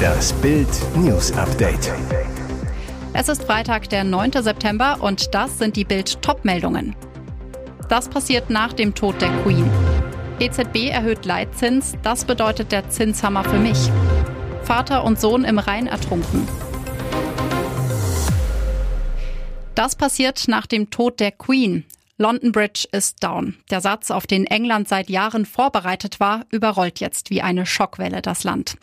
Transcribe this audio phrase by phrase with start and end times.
[0.00, 1.92] Das Bild News Update.
[3.12, 4.32] Es ist Freitag, der 9.
[4.42, 6.94] September und das sind die Bild Topmeldungen.
[7.88, 9.68] Das passiert nach dem Tod der Queen.
[10.38, 13.90] EZB erhöht Leitzins, das bedeutet der Zinshammer für mich.
[14.62, 16.46] Vater und Sohn im Rhein ertrunken.
[19.74, 21.84] Das passiert nach dem Tod der Queen.
[22.20, 23.56] London Bridge ist down.
[23.70, 28.44] Der Satz, auf den England seit Jahren vorbereitet war, überrollt jetzt wie eine Schockwelle das
[28.44, 28.76] Land.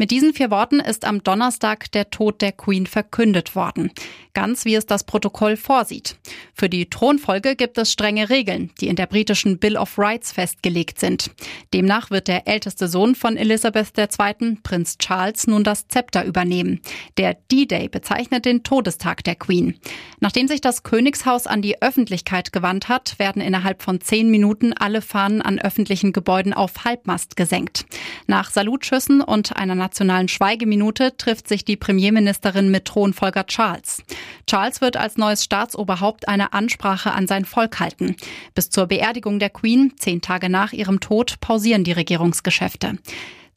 [0.00, 3.92] Mit diesen vier Worten ist am Donnerstag der Tod der Queen verkündet worden.
[4.32, 6.16] Ganz wie es das Protokoll vorsieht.
[6.54, 10.98] Für die Thronfolge gibt es strenge Regeln, die in der britischen Bill of Rights festgelegt
[10.98, 11.30] sind.
[11.74, 16.80] Demnach wird der älteste Sohn von Elizabeth II., Prinz Charles, nun das Zepter übernehmen.
[17.18, 19.78] Der D-Day bezeichnet den Todestag der Queen.
[20.20, 25.02] Nachdem sich das Königshaus an die Öffentlichkeit gewandt hat, werden innerhalb von zehn Minuten alle
[25.02, 27.84] Fahnen an öffentlichen Gebäuden auf Halbmast gesenkt.
[28.26, 34.04] Nach Salutschüssen und einer nationalen Schweigeminute trifft sich die Premierministerin mit Thronfolger Charles.
[34.46, 38.14] Charles wird als neues Staatsoberhaupt eine Ansprache an sein Volk halten.
[38.54, 42.98] Bis zur Beerdigung der Queen, zehn Tage nach ihrem Tod, pausieren die Regierungsgeschäfte.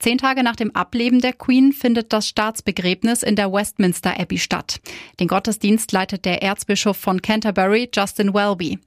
[0.04, 4.82] Zehn Tage nach dem Ableben der Queen findet das Staatsbegräbnis in der Westminster Abbey statt.
[5.22, 8.80] Den Gottesdienst leitet der Erzbischof von Canterbury, Justin Welby.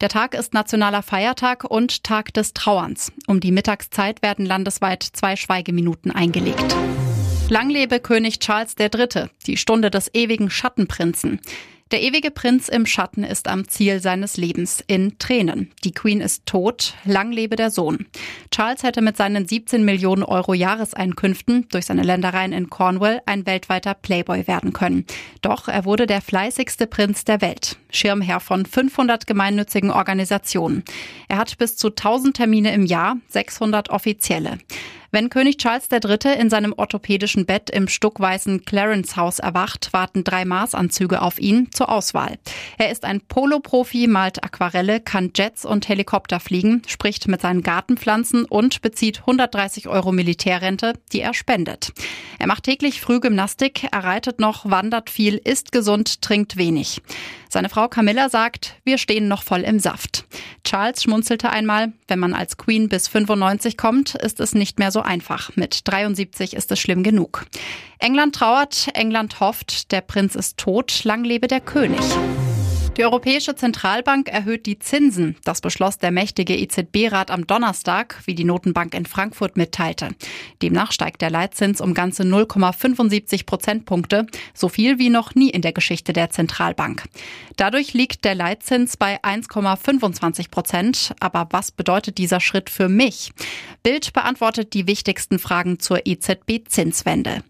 [0.00, 3.12] Der Tag ist nationaler Feiertag und Tag des Trauerns.
[3.28, 6.74] Um die Mittagszeit werden landesweit zwei Schweigeminuten eingelegt.
[7.48, 11.38] Lang lebe König Charles III., die Stunde des ewigen Schattenprinzen.
[11.90, 15.70] Der ewige Prinz im Schatten ist am Ziel seines Lebens in Tränen.
[15.84, 18.06] Die Queen ist tot, lang lebe der Sohn.
[18.50, 23.92] Charles hätte mit seinen 17 Millionen Euro Jahreseinkünften durch seine Ländereien in Cornwall ein weltweiter
[23.92, 25.04] Playboy werden können.
[25.42, 30.84] Doch er wurde der fleißigste Prinz der Welt, Schirmherr von 500 gemeinnützigen Organisationen.
[31.28, 34.58] Er hat bis zu 1000 Termine im Jahr, 600 offizielle.
[35.14, 36.40] Wenn König Charles III.
[36.40, 41.88] in seinem orthopädischen Bett im stuckweißen Clarence Haus erwacht, warten drei Maßanzüge auf ihn zur
[41.88, 42.36] Auswahl.
[42.78, 48.44] Er ist ein Polo-Profi, malt Aquarelle, kann Jets und Helikopter fliegen, spricht mit seinen Gartenpflanzen
[48.44, 51.92] und bezieht 130 Euro Militärrente, die er spendet.
[52.40, 57.00] Er macht täglich Frühgymnastik, er reitet noch, wandert viel, isst gesund, trinkt wenig.
[57.48, 60.24] Seine Frau Camilla sagt, wir stehen noch voll im Saft.
[60.64, 65.03] Charles schmunzelte einmal, wenn man als Queen bis 95 kommt, ist es nicht mehr so
[65.04, 65.50] einfach.
[65.56, 67.46] Mit 73 ist es schlimm genug.
[67.98, 72.00] England trauert, England hofft, der Prinz ist tot, lang lebe der König.
[72.96, 75.34] Die Europäische Zentralbank erhöht die Zinsen.
[75.42, 80.10] Das beschloss der mächtige EZB-Rat am Donnerstag, wie die Notenbank in Frankfurt mitteilte.
[80.62, 85.72] Demnach steigt der Leitzins um ganze 0,75 Prozentpunkte, so viel wie noch nie in der
[85.72, 87.02] Geschichte der Zentralbank.
[87.56, 91.14] Dadurch liegt der Leitzins bei 1,25 Prozent.
[91.18, 93.32] Aber was bedeutet dieser Schritt für mich?
[93.82, 97.42] Bild beantwortet die wichtigsten Fragen zur EZB-Zinswende.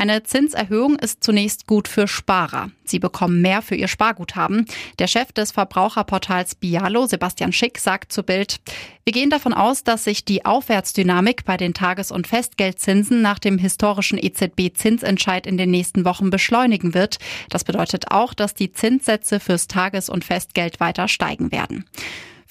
[0.00, 2.70] Eine Zinserhöhung ist zunächst gut für Sparer.
[2.84, 4.64] Sie bekommen mehr für ihr Sparguthaben.
[4.98, 8.60] Der Chef des Verbraucherportals Bialo, Sebastian Schick, sagt zu Bild,
[9.04, 13.58] wir gehen davon aus, dass sich die Aufwärtsdynamik bei den Tages- und Festgeldzinsen nach dem
[13.58, 17.18] historischen EZB-Zinsentscheid in den nächsten Wochen beschleunigen wird.
[17.50, 21.84] Das bedeutet auch, dass die Zinssätze fürs Tages- und Festgeld weiter steigen werden.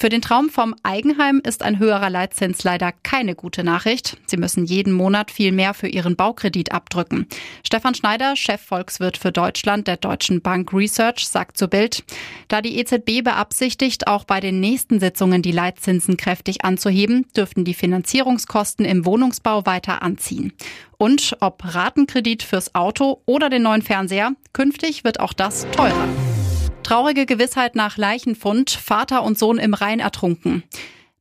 [0.02, 4.16] Für den Traum vom Eigenheim ist ein höherer Leitzins leider keine gute Nachricht.
[4.28, 7.28] Sie müssen jeden Monat viel mehr für ihren Baukredit abdrücken.
[7.66, 12.06] Stefan Schneider, Chefvolkswirt für Deutschland der Deutschen Bank Research, sagt zu Bild,
[12.48, 17.74] da die EZB beabsichtigt, auch bei den nächsten Sitzungen die Leitzinsen kräftig anzuheben, dürften die
[17.74, 20.54] Finanzierungskosten im Wohnungsbau weiter anziehen.
[20.98, 26.08] Und ob Ratenkredit fürs Auto oder den neuen Fernseher, künftig wird auch das teurer.
[26.84, 30.64] Traurige Gewissheit nach Leichenfund, Vater und Sohn im Rhein ertrunken.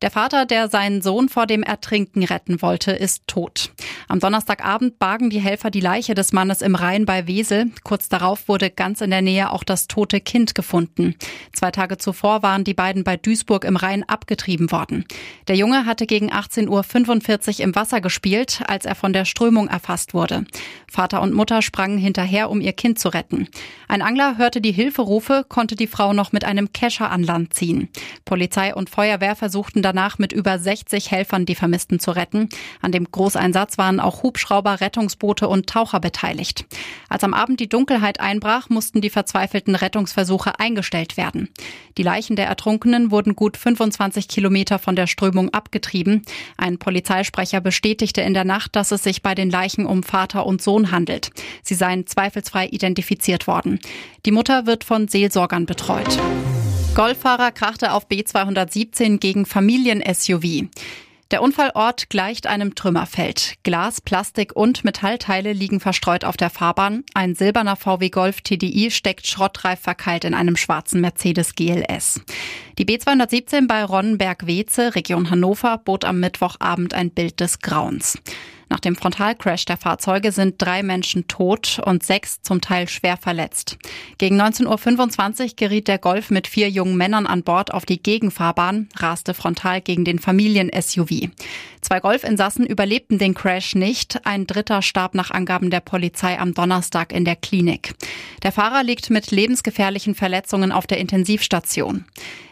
[0.00, 3.72] Der Vater, der seinen Sohn vor dem Ertrinken retten wollte, ist tot.
[4.06, 7.72] Am Donnerstagabend bargen die Helfer die Leiche des Mannes im Rhein bei Wesel.
[7.82, 11.16] Kurz darauf wurde ganz in der Nähe auch das tote Kind gefunden.
[11.53, 15.04] Zwei Tage zuvor waren die beiden bei Duisburg im Rhein abgetrieben worden.
[15.48, 20.14] Der Junge hatte gegen 18.45 Uhr im Wasser gespielt, als er von der Strömung erfasst
[20.14, 20.44] wurde.
[20.88, 23.49] Vater und Mutter sprangen hinterher, um ihr Kind zu retten.
[23.88, 27.88] Ein Angler hörte die Hilferufe, konnte die Frau noch mit einem Kescher an Land ziehen.
[28.25, 32.50] Polizei und Feuerwehr versuchten danach mit über 60 Helfern die Vermissten zu retten.
[32.82, 36.67] An dem Großeinsatz waren auch Hubschrauber, Rettungsboote und Taucher beteiligt.
[37.08, 41.49] Als am Abend die Dunkelheit einbrach, mussten die verzweifelten Rettungsversuche eingestellt werden.
[41.96, 46.23] Die Leichen der Ertrunkenen wurden gut 25 Kilometer von der Strömung abgetrieben.
[46.58, 50.61] Ein Polizeisprecher bestätigte in der Nacht, dass es sich bei den Leichen um Vater und
[50.61, 51.31] Sohn handelt.
[51.62, 53.81] Sie seien zweifelsfrei identifiziert worden.
[54.26, 56.19] Die Mutter wird von Seelsorgern betreut.
[56.98, 60.66] Golffahrer krachte auf B217 gegen Familien-SUV.
[61.30, 63.54] Der Unfallort gleicht einem Trümmerfeld.
[63.62, 67.04] Glas, Plastik und Metallteile liegen verstreut auf der Fahrbahn.
[67.14, 72.20] Ein silberner VW Golf TDI steckt schrottreif verkeilt in einem schwarzen Mercedes GLS.
[72.78, 78.18] Die B217 bei Ronnenberg-Weze, Region Hannover, bot am Mittwochabend ein Bild des Grauens.
[78.70, 83.79] Nach dem Frontalcrash der Fahrzeuge sind drei Menschen tot und sechs zum Teil schwer verletzt.
[84.19, 88.88] Gegen 19.25 Uhr geriet der Golf mit vier jungen Männern an Bord auf die Gegenfahrbahn,
[88.97, 91.31] raste frontal gegen den Familien-SUV.
[91.81, 94.26] Zwei Golfinsassen überlebten den Crash nicht.
[94.26, 97.94] Ein dritter starb nach Angaben der Polizei am Donnerstag in der Klinik.
[98.43, 102.05] Der Fahrer liegt mit lebensgefährlichen Verletzungen auf der Intensivstation.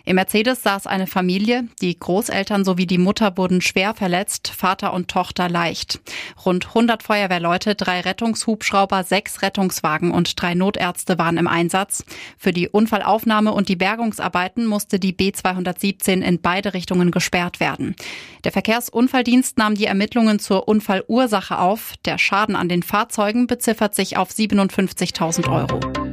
[0.09, 1.67] Im Mercedes saß eine Familie.
[1.81, 5.99] Die Großeltern sowie die Mutter wurden schwer verletzt, Vater und Tochter leicht.
[6.45, 12.05] Rund 100 Feuerwehrleute, drei Rettungshubschrauber, sechs Rettungswagen und drei Notärzte waren im Einsatz.
[12.39, 17.97] Für die Unfallaufnahme und die Bergungsarbeiten musste die B217 in beide Richtungen gesperrt werden.
[18.45, 21.95] Der Verkehrsunfalldienst nahm die Ermittlungen zur Unfallursache auf.
[22.05, 26.06] Der Schaden an den Fahrzeugen beziffert sich auf 57.000 Euro.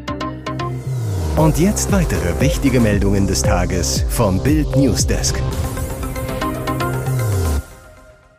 [1.35, 5.41] Und jetzt weitere wichtige Meldungen des Tages vom Bild Newsdesk.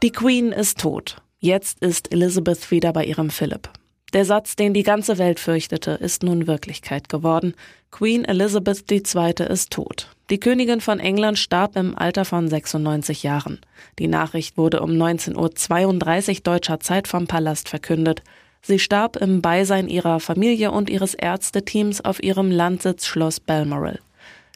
[0.01, 1.17] Die Queen ist tot.
[1.41, 3.69] Jetzt ist Elizabeth wieder bei ihrem Philip.
[4.13, 7.55] Der Satz, den die ganze Welt fürchtete, ist nun Wirklichkeit geworden.
[7.91, 9.33] Queen Elizabeth II.
[9.49, 10.15] ist tot.
[10.31, 13.59] Die Königin von England starb im Alter von 96 Jahren.
[13.99, 18.23] Die Nachricht wurde um 19.32 Uhr deutscher Zeit vom Palast verkündet.
[18.67, 24.01] Sie starb im Beisein ihrer Familie und ihres Ärzteteams auf ihrem Landsitz Schloss Balmoral.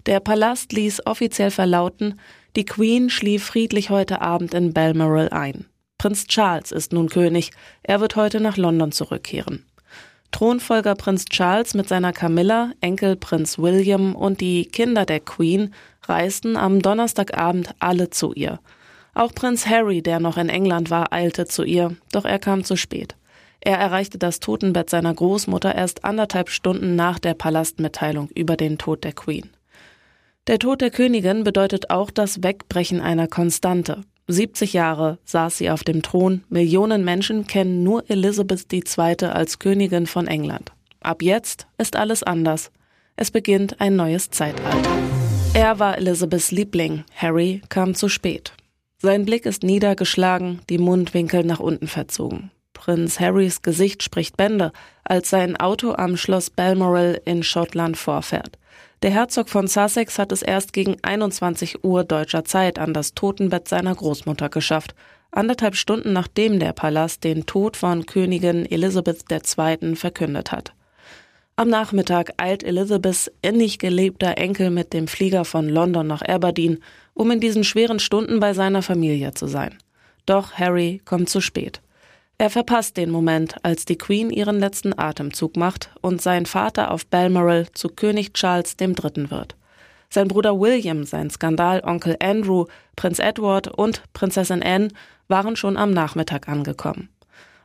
[0.07, 2.19] Der Palast ließ offiziell verlauten,
[2.57, 5.67] die Queen schlief friedlich heute Abend in Balmoral ein.
[5.99, 7.51] Prinz Charles ist nun König.
[7.83, 9.67] Er wird heute nach London zurückkehren.
[10.31, 15.75] Thronfolger Prinz Charles mit seiner Camilla, Enkel Prinz William und die Kinder der Queen
[16.05, 18.59] reisten am Donnerstagabend alle zu ihr.
[19.13, 22.77] Auch Prinz Harry, der noch in England war, eilte zu ihr, doch er kam zu
[22.77, 23.18] spät.
[23.61, 29.05] Er erreichte das Totenbett seiner Großmutter erst anderthalb Stunden nach der Palastmitteilung über den Tod
[29.05, 29.51] der Queen.
[30.47, 34.03] Der Tod der Königin bedeutet auch das Wegbrechen einer Konstante.
[34.29, 39.27] 70 Jahre saß sie auf dem Thron, Millionen Menschen kennen nur Elizabeth II.
[39.27, 40.73] als Königin von England.
[41.01, 42.71] Ab jetzt ist alles anders.
[43.17, 44.89] Es beginnt ein neues Zeitalter.
[45.55, 48.53] Er war Elizabeths Liebling, Harry kam zu spät.
[48.99, 52.51] Sein Blick ist niedergeschlagen, die Mundwinkel nach unten verzogen.
[52.79, 54.73] Prinz Harrys Gesicht spricht Bände,
[55.03, 58.57] als sein Auto am Schloss Balmoral in Schottland vorfährt.
[59.03, 63.67] Der Herzog von Sussex hat es erst gegen 21 Uhr deutscher Zeit an das Totenbett
[63.67, 64.95] seiner Großmutter geschafft,
[65.33, 69.97] anderthalb Stunden nachdem der Palast den Tod von Königin Elizabeth II.
[69.97, 70.73] verkündet hat.
[71.57, 76.79] Am Nachmittag eilt Elizabeths innig geliebter Enkel mit dem Flieger von London nach Aberdeen,
[77.13, 79.77] um in diesen schweren Stunden bei seiner Familie zu sein.
[80.27, 81.81] Doch Harry kommt zu spät.
[82.41, 87.05] Er verpasst den Moment, als die Queen ihren letzten Atemzug macht und sein Vater auf
[87.05, 89.29] Balmoral zu König Charles III.
[89.29, 89.57] wird.
[90.09, 94.89] Sein Bruder William, sein Skandalonkel Andrew, Prinz Edward und Prinzessin Anne
[95.27, 97.09] waren schon am Nachmittag angekommen.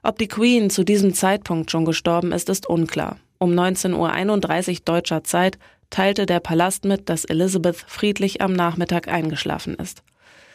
[0.01, 3.17] Ob die Queen zu diesem Zeitpunkt schon gestorben ist, ist unklar.
[3.37, 5.59] Um 19.31 Uhr deutscher Zeit
[5.91, 10.01] teilte der Palast mit, dass Elizabeth friedlich am Nachmittag eingeschlafen ist.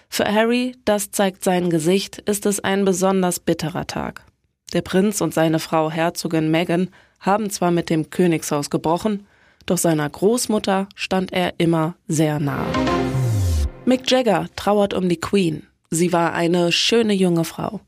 [0.09, 4.25] Für Harry, das zeigt sein Gesicht, ist es ein besonders bitterer Tag.
[4.73, 6.91] Der Prinz und seine Frau Herzogin Meghan
[7.21, 9.27] haben zwar mit dem Königshaus gebrochen,
[9.67, 12.67] doch seiner Großmutter stand er immer sehr nahe.
[13.85, 15.67] Mick Jagger trauert um die Queen.
[15.91, 17.81] Sie war eine schöne junge Frau.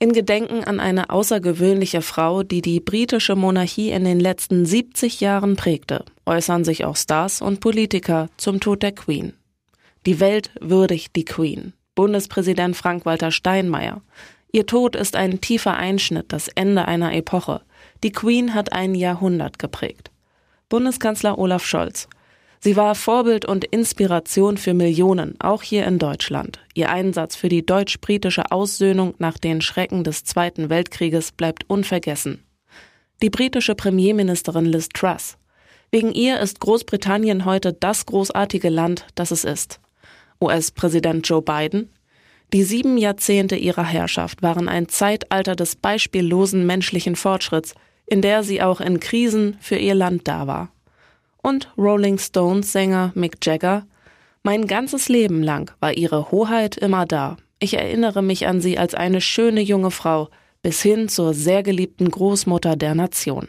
[0.00, 5.56] In Gedenken an eine außergewöhnliche Frau, die die britische Monarchie in den letzten 70 Jahren
[5.56, 9.32] prägte, äußern sich auch Stars und Politiker zum Tod der Queen.
[10.08, 11.74] Die Welt würdigt die Queen.
[11.94, 14.00] Bundespräsident Frank-Walter Steinmeier.
[14.50, 17.60] Ihr Tod ist ein tiefer Einschnitt, das Ende einer Epoche.
[18.02, 20.10] Die Queen hat ein Jahrhundert geprägt.
[20.70, 22.08] Bundeskanzler Olaf Scholz.
[22.58, 26.58] Sie war Vorbild und Inspiration für Millionen, auch hier in Deutschland.
[26.72, 32.42] Ihr Einsatz für die deutsch-britische Aussöhnung nach den Schrecken des Zweiten Weltkrieges bleibt unvergessen.
[33.20, 35.36] Die britische Premierministerin Liz Truss.
[35.90, 39.80] Wegen ihr ist Großbritannien heute das großartige Land, das es ist.
[40.40, 41.90] US-Präsident Joe Biden.
[42.52, 47.74] Die sieben Jahrzehnte ihrer Herrschaft waren ein Zeitalter des beispiellosen menschlichen Fortschritts,
[48.06, 50.70] in der sie auch in Krisen für ihr Land da war.
[51.42, 53.86] Und Rolling Stones Sänger Mick Jagger.
[54.42, 57.36] Mein ganzes Leben lang war ihre Hoheit immer da.
[57.58, 60.28] Ich erinnere mich an sie als eine schöne junge Frau,
[60.62, 63.48] bis hin zur sehr geliebten Großmutter der Nation.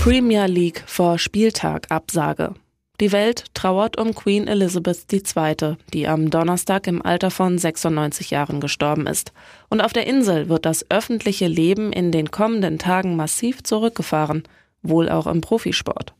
[0.00, 2.54] Premier League vor Spieltag Absage.
[3.00, 8.60] Die Welt trauert um Queen Elizabeth II., die am Donnerstag im Alter von 96 Jahren
[8.60, 9.32] gestorben ist.
[9.68, 14.44] Und auf der Insel wird das öffentliche Leben in den kommenden Tagen massiv zurückgefahren,
[14.82, 16.14] wohl auch im Profisport.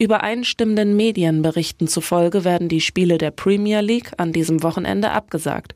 [0.00, 5.74] Übereinstimmenden Medienberichten zufolge werden die Spiele der Premier League an diesem Wochenende abgesagt.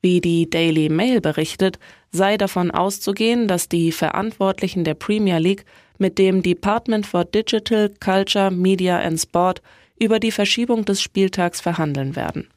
[0.00, 1.78] Wie die Daily Mail berichtet,
[2.10, 5.64] sei davon auszugehen, dass die Verantwortlichen der Premier League
[5.98, 9.62] mit dem Department for Digital, Culture, Media and Sport
[10.02, 12.48] über die Verschiebung des Spieltags verhandeln werden.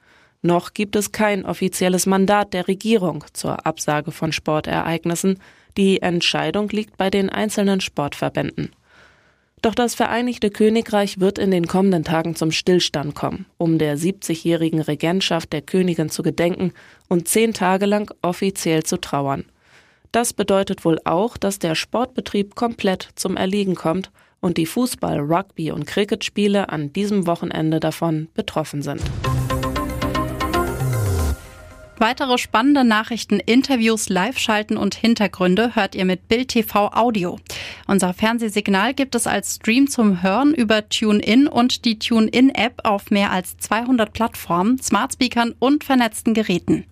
[0.41, 5.39] Noch gibt es kein offizielles Mandat der Regierung zur Absage von Sportereignissen.
[5.77, 8.71] Die Entscheidung liegt bei den einzelnen Sportverbänden.
[9.61, 14.81] Doch das Vereinigte Königreich wird in den kommenden Tagen zum Stillstand kommen, um der 70-jährigen
[14.81, 16.73] Regentschaft der Königin zu gedenken
[17.09, 19.45] und zehn Tage lang offiziell zu trauern.
[20.11, 24.11] Das bedeutet wohl auch, dass der Sportbetrieb komplett zum Erliegen kommt
[24.45, 29.01] und die Fußball-, Rugby- und Cricketspiele an diesem Wochenende davon betroffen sind.
[31.97, 37.39] Weitere spannende Nachrichten, Interviews, Live-Schalten und Hintergründe hört ihr mit Bild TV Audio.
[37.87, 43.31] Unser Fernsehsignal gibt es als Stream zum Hören über TuneIn und die TuneIn-App auf mehr
[43.31, 46.85] als 200 Plattformen, Smartspeakern und vernetzten Geräten.